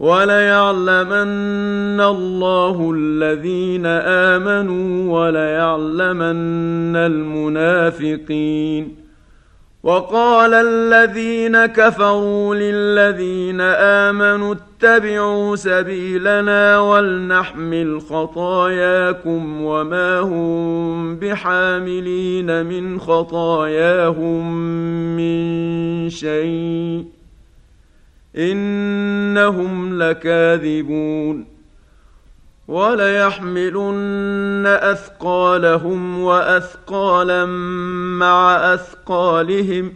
وليعلمن 0.00 2.00
الله 2.00 2.92
الذين 2.96 3.86
آمنوا 3.86 5.20
وليعلمن 5.20 6.96
المنافقين. 6.96 9.08
وقال 9.82 10.54
الذين 10.54 11.66
كفروا 11.66 12.54
للذين 12.54 13.60
آمنوا 13.60 14.54
اتبعوا 14.54 15.56
سبيلنا 15.56 16.80
ولنحمل 16.80 18.00
خطاياكم 18.00 19.62
وما 19.62 20.20
هم 20.20 21.16
بحاملين 21.16 22.66
من 22.66 23.00
خطاياهم 23.00 24.52
من 25.16 26.10
شيء. 26.10 27.17
إنهم 28.38 30.02
لكاذبون 30.02 31.46
وليحملن 32.68 34.64
أثقالهم 34.66 36.20
وأثقالا 36.20 37.44
مع 38.18 38.56
أثقالهم 38.74 39.92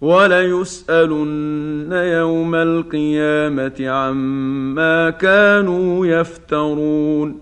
وليسألن 0.00 1.92
يوم 1.92 2.54
القيامة 2.54 3.88
عما 3.88 5.10
كانوا 5.10 6.06
يفترون 6.06 7.41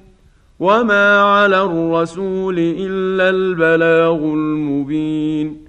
وما 0.61 1.21
على 1.21 1.63
الرسول 1.63 2.59
الا 2.59 3.29
البلاغ 3.29 4.15
المبين 4.15 5.65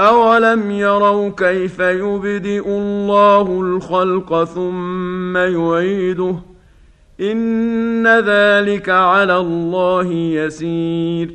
اولم 0.00 0.70
يروا 0.70 1.28
كيف 1.28 1.80
يبدئ 1.80 2.68
الله 2.68 3.60
الخلق 3.60 4.44
ثم 4.44 5.36
يعيده 5.36 6.36
ان 7.20 8.06
ذلك 8.06 8.88
على 8.88 9.36
الله 9.36 10.12
يسير 10.12 11.34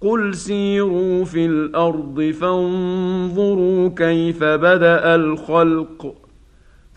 قل 0.00 0.34
سيروا 0.34 1.24
في 1.24 1.46
الأرض 1.46 2.34
فانظروا 2.40 3.88
كيف 3.88 4.44
بدا 4.44 5.14
الخلق 5.14 6.19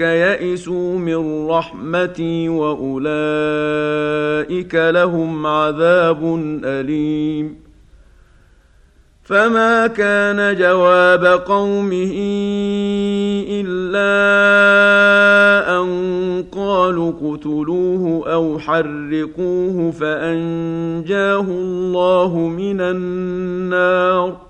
يئسوا 0.00 0.98
من 0.98 1.46
رحمتي 1.48 2.48
واولئك 2.48 2.74
لهم 4.74 5.46
عذاب 5.46 6.40
اليم 6.64 7.70
فما 9.30 9.86
كان 9.86 10.56
جواب 10.56 11.24
قومه 11.24 12.12
الا 13.48 14.10
ان 15.80 16.44
قالوا 16.52 17.12
اقتلوه 17.12 18.32
أو 18.32 18.58
حرقوه 18.58 19.90
فانجاه 19.90 21.40
الله 21.40 22.36
من 22.38 22.80
النار 22.80 24.49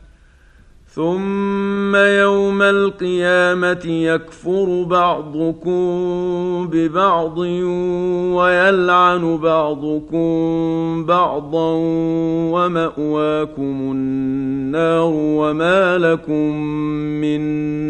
ثم 0.95 1.95
يوم 1.95 2.61
القيامه 2.61 3.85
يكفر 3.85 4.83
بعضكم 4.83 5.81
ببعض 6.71 7.37
ويلعن 8.35 9.37
بعضكم 9.37 10.25
بعضا 11.05 11.71
وماواكم 12.51 13.91
النار 13.91 15.11
وما 15.13 15.97
لكم 15.97 16.55
من 17.21 17.41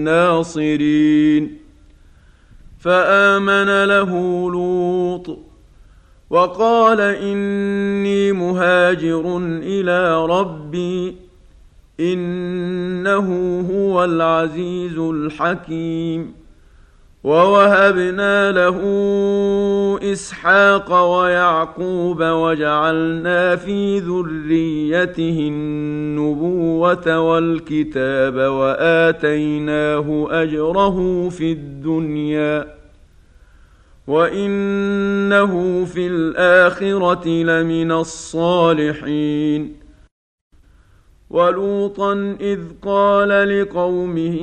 ناصرين 0.04 1.58
فامن 2.80 3.84
له 3.86 4.12
لوط 4.52 5.38
وقال 6.30 7.02
اني 7.02 8.32
مهاجر 8.32 9.38
إلى 9.64 10.26
ربي 10.26 11.16
إنه 13.02 13.60
هو 13.72 14.04
العزيز 14.04 14.98
الحكيم. 14.98 16.34
ووهبنا 17.24 18.52
له 18.52 18.80
إسحاق 20.04 20.94
ويعقوب 20.94 22.22
وجعلنا 22.22 23.56
في 23.56 24.00
ذريته 24.00 25.48
النبوة 25.52 27.20
والكتاب 27.20 28.36
وآتيناه 28.36 30.28
أجره 30.32 31.30
في 31.30 31.52
الدنيا. 31.52 32.68
وإنه 34.08 35.86
في 35.86 36.08
الآخرة 36.08 37.28
لمن 37.28 37.92
الصالحين. 37.92 39.81
ولوطا 41.32 42.36
إذ 42.42 42.60
قال 42.82 43.62
لقومه 43.62 44.40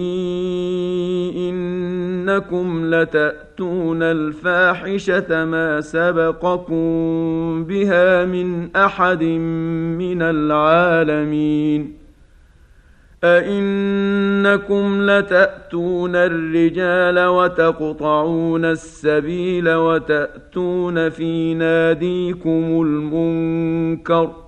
إنكم 1.37 2.95
لتأتون 2.95 4.03
الفاحشة 4.03 5.45
ما 5.45 5.81
سبقكم 5.81 7.65
بها 7.65 8.25
من 8.25 8.77
أحد 8.77 9.23
من 9.23 10.23
العالمين. 10.23 11.99
أئنكم 13.25 15.11
لتأتون 15.11 16.17
الرجال 16.17 17.27
وتقطعون 17.27 18.65
السبيل 18.65 19.75
وتأتون 19.75 21.09
في 21.09 21.55
ناديكم 21.55 22.83
المنكر 22.83 24.27
ۖ 24.45 24.48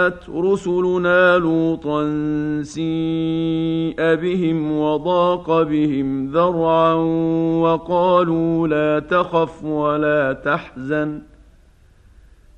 جاءت 0.00 0.30
رسلنا 0.30 1.38
لوطا 1.38 2.02
سيء 2.62 3.96
بهم 3.98 4.72
وضاق 4.72 5.62
بهم 5.62 6.26
ذرعا 6.26 6.94
وقالوا 7.62 8.68
لا 8.68 8.98
تخف 8.98 9.64
ولا 9.64 10.32
تحزن 10.32 11.22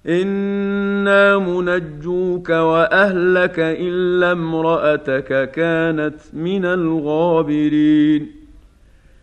إنا 0.07 1.39
منجوك 1.39 2.49
وأهلك 2.51 3.59
إلا 3.59 4.33
امرأتك 4.33 5.51
كانت 5.51 6.21
من 6.33 6.65
الغابرين 6.65 8.42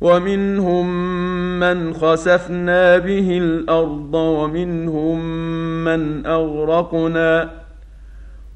ومنهم 0.00 0.86
من 1.60 1.92
خسفنا 1.94 2.98
به 2.98 3.38
الأرض 3.38 4.14
ومنهم 4.14 5.20
من 5.84 6.26
أغرقنا 6.26 7.50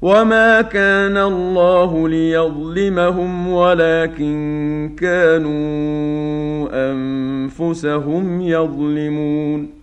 وما 0.01 0.61
كان 0.61 1.17
الله 1.17 2.09
ليظلمهم 2.09 3.47
ولكن 3.47 4.95
كانوا 4.99 6.67
أنفسهم 6.91 8.41
يظلمون 8.41 9.82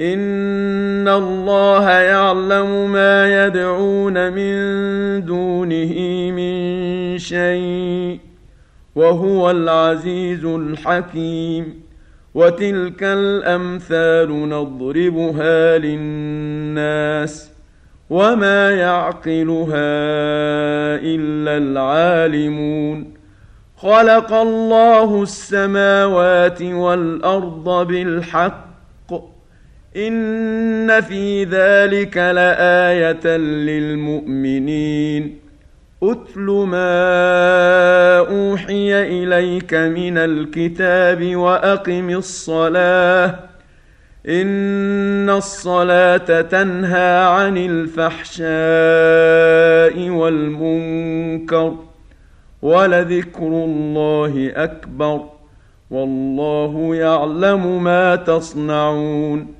ان 0.00 1.08
الله 1.08 1.90
يعلم 1.90 2.92
ما 2.92 3.46
يدعون 3.46 4.32
من 4.32 4.54
دونه 5.24 5.92
من 6.30 7.18
شيء 7.18 8.20
وهو 8.94 9.50
العزيز 9.50 10.44
الحكيم 10.44 11.80
وتلك 12.34 13.02
الامثال 13.02 14.48
نضربها 14.48 15.78
للناس 15.78 17.50
وما 18.10 18.70
يعقلها 18.70 19.90
الا 21.02 21.56
العالمون 21.56 23.14
خلق 23.76 24.32
الله 24.32 25.22
السماوات 25.22 26.62
والارض 26.62 27.86
بالحق 27.86 28.69
ان 29.96 31.00
في 31.00 31.44
ذلك 31.44 32.16
لايه 32.16 33.36
للمؤمنين 33.66 35.38
اتل 36.02 36.46
ما 36.68 38.18
اوحي 38.18 39.02
اليك 39.02 39.74
من 39.74 40.18
الكتاب 40.18 41.36
واقم 41.36 42.10
الصلاه 42.10 43.38
ان 44.28 45.30
الصلاه 45.30 46.40
تنهى 46.40 47.24
عن 47.24 47.56
الفحشاء 47.56 48.50
والمنكر 50.10 51.74
ولذكر 52.62 53.46
الله 53.46 54.52
اكبر 54.56 55.20
والله 55.90 56.94
يعلم 56.94 57.84
ما 57.84 58.16
تصنعون 58.16 59.59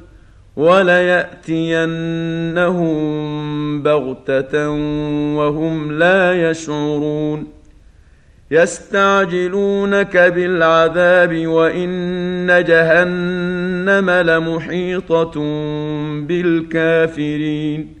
وليأتينهم 0.61 1.81
بغتة 3.83 4.69
وهم 5.37 5.91
لا 5.91 6.49
يشعرون. 6.49 7.47
يستعجلونك 8.51 10.17
بالعذاب 10.17 11.47
وإن 11.47 12.47
جهنم 12.67 14.09
لمحيطة 14.09 15.31
بالكافرين. 16.27 18.00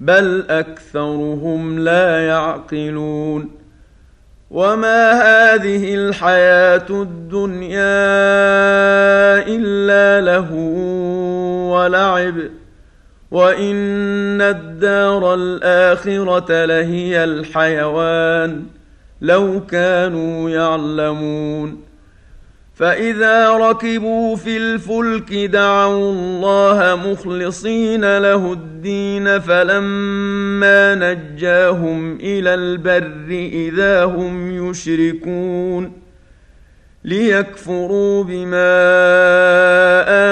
بل 0.00 0.44
أكثرهم 0.50 1.78
لا 1.78 2.26
يعقلون 2.26 3.50
وما 4.50 5.12
هذه 5.12 5.94
الحياة 5.94 6.86
الدنيا 6.90 7.78
إلا 9.46 10.20
له 10.20 10.52
ولعب 11.72 12.34
وإن 13.30 14.42
الدار 14.42 15.34
الآخرة 15.34 16.64
لهي 16.64 17.24
الحيوان 17.24 18.62
لو 19.20 19.66
كانوا 19.66 20.50
يعلمون 20.50 21.80
فاذا 22.76 23.50
ركبوا 23.50 24.36
في 24.36 24.56
الفلك 24.56 25.34
دعوا 25.34 26.12
الله 26.12 27.10
مخلصين 27.10 28.18
له 28.18 28.52
الدين 28.52 29.40
فلما 29.40 30.94
نجاهم 30.94 32.16
إلى 32.16 32.54
البر 32.54 33.48
اذا 33.52 34.04
هم 34.04 34.70
يشركون 34.70 35.92
ليكفروا 37.04 38.24
بما 38.24 38.76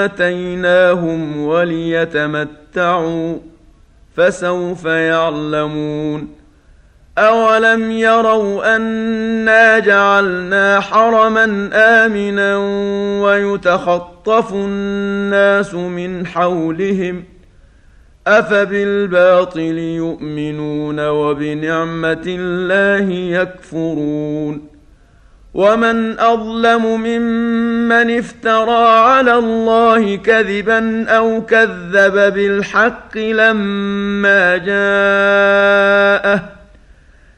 اتيناهم 0.05 1.37
وليتمتعوا 1.37 3.37
فسوف 4.15 4.85
يعلمون 4.85 6.44
أولم 7.17 7.91
يروا 7.91 8.75
أنا 8.75 9.79
جعلنا 9.79 10.79
حرما 10.79 11.69
آمنا 11.73 12.57
ويتخطف 13.23 14.53
الناس 14.53 15.73
من 15.73 16.27
حولهم 16.27 17.23
أفبالباطل 18.27 19.77
يؤمنون 19.77 21.07
وبنعمة 21.07 22.23
الله 22.27 23.13
يكفرون 23.13 24.67
ومن 25.53 26.19
أظلم 26.19 27.01
ممن 27.01 28.17
افترى 28.17 28.87
على 28.87 29.33
الله 29.33 30.15
كذبا 30.15 31.05
أو 31.09 31.41
كذب 31.45 32.33
بالحق 32.33 33.17
لما 33.17 34.57
جاءه 34.57 36.55